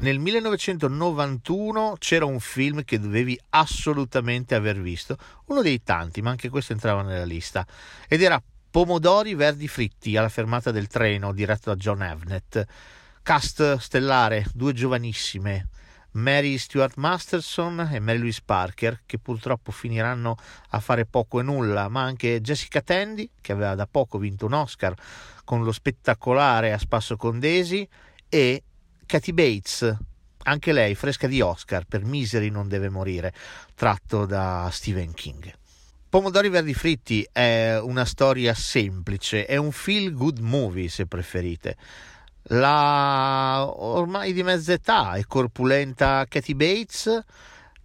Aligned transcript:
Nel 0.00 0.18
1991 0.18 1.96
c'era 1.98 2.24
un 2.24 2.40
film 2.40 2.84
che 2.84 2.98
dovevi 2.98 3.38
assolutamente 3.50 4.54
aver 4.54 4.80
visto, 4.80 5.18
uno 5.48 5.60
dei 5.60 5.82
tanti, 5.82 6.22
ma 6.22 6.30
anche 6.30 6.48
questo 6.48 6.72
entrava 6.72 7.02
nella 7.02 7.26
lista, 7.26 7.66
ed 8.08 8.22
era 8.22 8.42
Pomodori 8.70 9.34
Verdi 9.34 9.68
Fritti 9.68 10.16
alla 10.16 10.30
fermata 10.30 10.70
del 10.70 10.86
treno, 10.86 11.34
diretto 11.34 11.68
da 11.68 11.76
John 11.76 12.00
Avnet. 12.00 12.64
Cast 13.22 13.76
stellare, 13.76 14.46
due 14.54 14.72
giovanissime, 14.72 15.68
Mary 16.12 16.56
Stuart 16.56 16.96
Masterson 16.96 17.90
e 17.92 18.00
Mary 18.00 18.20
Louise 18.20 18.40
Parker, 18.42 19.02
che 19.04 19.18
purtroppo 19.18 19.70
finiranno 19.70 20.34
a 20.70 20.80
fare 20.80 21.04
poco 21.04 21.40
e 21.40 21.42
nulla, 21.42 21.88
ma 21.88 22.04
anche 22.04 22.40
Jessica 22.40 22.80
Tandy, 22.80 23.28
che 23.38 23.52
aveva 23.52 23.74
da 23.74 23.86
poco 23.86 24.16
vinto 24.16 24.46
un 24.46 24.54
Oscar 24.54 24.94
con 25.44 25.62
lo 25.62 25.72
spettacolare 25.72 26.72
A 26.72 26.78
Spasso 26.78 27.18
con 27.18 27.38
Daisy, 27.38 27.86
e 28.30 28.62
Kathy 29.10 29.32
Bates, 29.32 29.96
anche 30.44 30.70
lei 30.70 30.94
fresca 30.94 31.26
di 31.26 31.40
Oscar 31.40 31.84
per 31.84 32.04
Misery 32.04 32.48
non 32.48 32.68
deve 32.68 32.88
morire, 32.90 33.34
tratto 33.74 34.24
da 34.24 34.68
Stephen 34.70 35.12
King. 35.14 35.52
Pomodori 36.08 36.48
Verdi 36.48 36.74
Fritti 36.74 37.28
è 37.32 37.76
una 37.82 38.04
storia 38.04 38.54
semplice, 38.54 39.46
è 39.46 39.56
un 39.56 39.72
feel 39.72 40.12
good 40.12 40.38
movie 40.38 40.88
se 40.88 41.06
preferite. 41.06 41.76
La 42.50 43.66
ormai 43.68 44.32
di 44.32 44.44
mezza 44.44 44.74
età 44.74 45.14
e 45.16 45.26
corpulenta 45.26 46.24
Kathy 46.28 46.54
Bates, 46.54 47.24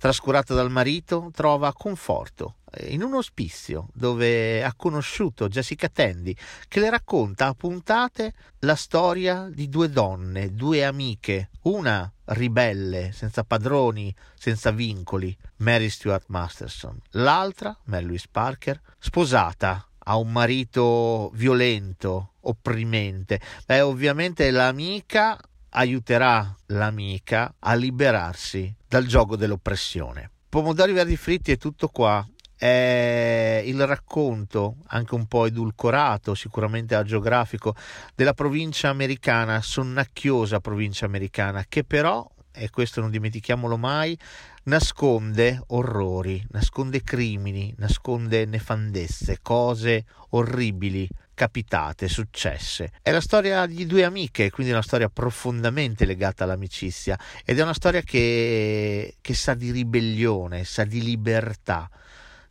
trascurata 0.05 0.53
dal 0.53 0.69
marito, 0.69 1.31
trova 1.33 1.73
conforto 1.73 2.57
in 2.89 3.01
un 3.01 3.15
ospizio 3.15 3.87
dove 3.91 4.63
ha 4.63 4.71
conosciuto 4.75 5.47
Jessica 5.47 5.89
Tandy 5.89 6.35
che 6.67 6.79
le 6.79 6.91
racconta 6.91 7.47
a 7.47 7.55
puntate 7.55 8.33
la 8.59 8.75
storia 8.75 9.49
di 9.51 9.67
due 9.67 9.89
donne, 9.89 10.53
due 10.53 10.85
amiche, 10.85 11.49
una 11.63 12.11
ribelle, 12.25 13.13
senza 13.13 13.43
padroni, 13.43 14.13
senza 14.37 14.69
vincoli, 14.69 15.35
Mary 15.57 15.89
Stuart 15.89 16.25
Masterson, 16.27 17.01
l'altra, 17.13 17.75
Mary 17.85 18.05
Louise 18.05 18.27
Parker, 18.29 18.79
sposata, 18.99 19.87
ha 19.97 20.17
un 20.17 20.31
marito 20.31 21.31
violento, 21.33 22.33
opprimente. 22.41 23.41
Beh, 23.65 23.81
ovviamente 23.81 24.51
l'amica 24.51 25.35
aiuterà 25.77 26.55
l'amica 26.67 27.55
a 27.59 27.73
liberarsi 27.75 28.73
dal 28.87 29.05
gioco 29.05 29.35
dell'oppressione. 29.35 30.31
Pomodori 30.49 30.93
verdi 30.93 31.17
fritti 31.17 31.51
è 31.51 31.57
tutto 31.57 31.89
qua 31.89 32.25
è 32.57 33.61
il 33.65 33.85
racconto, 33.85 34.77
anche 34.87 35.13
un 35.13 35.25
po' 35.27 35.45
edulcorato, 35.45 36.33
sicuramente 36.33 36.95
agiografico, 36.95 37.75
della 38.15 38.33
provincia 38.33 38.89
americana, 38.89 39.61
sonnacchiosa 39.61 40.61
provincia 40.61 41.05
americana, 41.05 41.65
che 41.67 41.83
però, 41.83 42.25
e 42.53 42.69
questo 42.69 43.01
non 43.01 43.11
dimentichiamolo 43.11 43.77
mai, 43.77 44.17
nasconde 44.65 45.61
orrori, 45.67 46.45
nasconde 46.51 47.01
crimini, 47.01 47.73
nasconde 47.77 48.45
nefandezze, 48.45 49.39
cose 49.41 50.05
orribili 50.29 51.09
capitate, 51.33 52.07
successe. 52.07 52.91
È 53.01 53.11
la 53.11 53.21
storia 53.21 53.65
di 53.65 53.85
due 53.85 54.03
amiche, 54.03 54.49
quindi 54.51 54.71
una 54.71 54.81
storia 54.81 55.09
profondamente 55.09 56.05
legata 56.05 56.43
all'amicizia 56.43 57.17
ed 57.43 57.59
è 57.59 57.61
una 57.61 57.73
storia 57.73 58.01
che, 58.01 59.15
che 59.19 59.33
sa 59.33 59.53
di 59.53 59.71
ribellione, 59.71 60.63
sa 60.63 60.83
di 60.83 61.01
libertà 61.01 61.89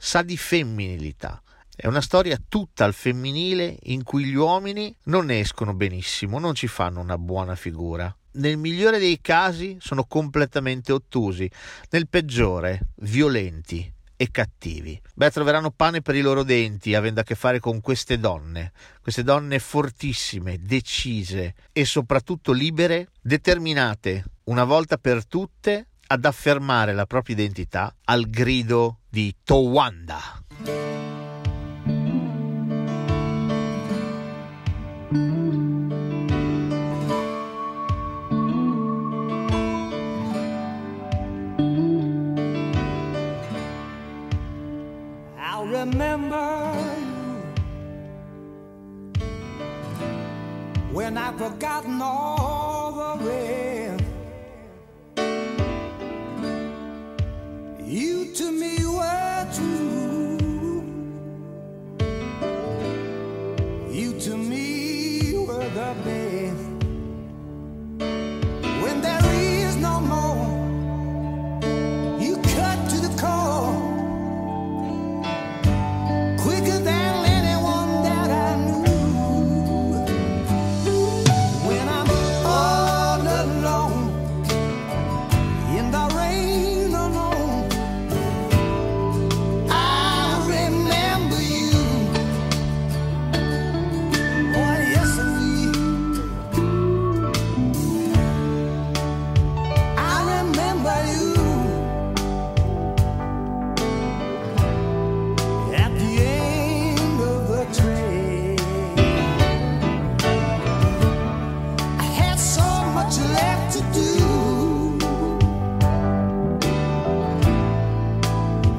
sa 0.04 0.20
di 0.20 0.36
femminilità. 0.36 1.42
È 1.74 1.86
una 1.86 2.02
storia 2.02 2.38
tutta 2.46 2.84
al 2.84 2.92
femminile 2.92 3.78
in 3.84 4.02
cui 4.02 4.24
gli 4.24 4.34
uomini 4.34 4.94
non 5.04 5.30
escono 5.30 5.72
benissimo, 5.72 6.38
non 6.38 6.54
ci 6.54 6.66
fanno 6.66 7.00
una 7.00 7.16
buona 7.16 7.54
figura. 7.54 8.14
Nel 8.34 8.56
migliore 8.56 8.98
dei 8.98 9.20
casi 9.20 9.76
sono 9.80 10.04
completamente 10.04 10.92
ottusi, 10.92 11.48
nel 11.90 12.08
peggiore 12.08 12.88
violenti 12.96 13.92
e 14.16 14.30
cattivi. 14.30 15.00
Beh, 15.14 15.30
troveranno 15.30 15.70
pane 15.70 16.02
per 16.02 16.14
i 16.14 16.20
loro 16.20 16.42
denti 16.42 16.94
avendo 16.94 17.20
a 17.20 17.22
che 17.22 17.34
fare 17.34 17.60
con 17.60 17.80
queste 17.80 18.18
donne, 18.18 18.72
queste 19.00 19.22
donne 19.22 19.58
fortissime, 19.58 20.58
decise 20.60 21.54
e 21.72 21.84
soprattutto 21.84 22.52
libere, 22.52 23.08
determinate 23.20 24.24
una 24.44 24.64
volta 24.64 24.98
per 24.98 25.26
tutte 25.26 25.88
ad 26.06 26.24
affermare 26.24 26.92
la 26.92 27.06
propria 27.06 27.36
identità 27.36 27.94
al 28.04 28.28
grido 28.28 29.00
di 29.08 29.34
Towanda. 29.42 31.13
Remember 45.64 46.72
you 49.38 49.46
when 50.92 51.16
I've 51.18 51.38
forgotten 51.38 52.00
all 52.02 52.92
the 52.92 53.24
rest. 53.24 54.04
You 57.80 58.32
to 58.34 58.52
me 58.52 58.73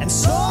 And 0.05 0.11
so 0.11 0.44